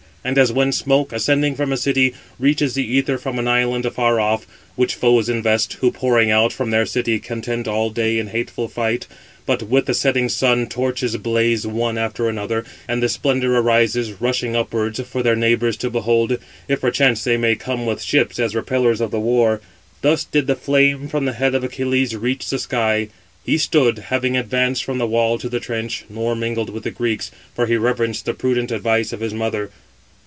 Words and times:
And 0.23 0.37
as 0.37 0.53
when 0.53 0.71
smoke, 0.71 1.11
ascending 1.13 1.55
from 1.55 1.73
a 1.73 1.77
city, 1.77 2.13
reaches 2.37 2.75
the 2.75 3.01
æther 3.01 3.19
from 3.19 3.39
an 3.39 3.47
island 3.47 3.87
afar 3.87 4.19
off, 4.19 4.45
which 4.75 4.93
foes 4.93 5.29
invest, 5.29 5.73
who 5.81 5.89
[pouring 5.91 6.29
out] 6.29 6.53
from 6.53 6.69
their 6.69 6.85
city, 6.85 7.17
contend 7.19 7.67
all 7.67 7.89
day 7.89 8.19
in 8.19 8.27
hateful 8.27 8.67
fight: 8.67 9.07
but 9.47 9.63
with 9.63 9.87
the 9.87 9.95
setting 9.95 10.29
sun 10.29 10.67
torches 10.67 11.17
blaze 11.17 11.65
one 11.65 11.97
after 11.97 12.29
another, 12.29 12.61
584 12.61 12.93
and 12.93 13.01
the 13.01 13.09
splendour 13.09 13.51
arises, 13.53 14.21
rushing 14.21 14.55
upwards, 14.55 14.99
for 14.99 15.23
[their] 15.23 15.35
neighbours 15.35 15.75
to 15.77 15.89
behold, 15.89 16.37
if 16.67 16.81
perchance 16.81 17.23
they 17.23 17.35
may 17.35 17.55
come 17.55 17.87
with 17.87 18.03
ships, 18.03 18.37
as 18.37 18.53
repellers 18.53 19.01
of 19.01 19.09
the 19.09 19.19
war; 19.19 19.59
thus 20.03 20.23
did 20.23 20.45
the 20.45 20.55
flame 20.55 21.07
from 21.07 21.25
the 21.25 21.33
head 21.33 21.55
of 21.55 21.63
Achilles 21.63 22.15
reach 22.15 22.47
the 22.47 22.59
sky. 22.59 23.07
He 23.43 23.57
stood, 23.57 23.97
having 23.97 24.37
advanced 24.37 24.83
from 24.83 24.99
the 24.99 25.07
wall 25.07 25.39
to 25.39 25.49
the 25.49 25.59
trench, 25.59 26.05
nor 26.09 26.35
mingled 26.35 26.69
with 26.69 26.83
the 26.83 26.91
Greeks, 26.91 27.31
for 27.55 27.65
he 27.65 27.75
reverenced 27.75 28.25
the 28.25 28.35
prudent 28.35 28.71
advice 28.71 29.11
of 29.11 29.19
his 29.21 29.33
mother. 29.33 29.71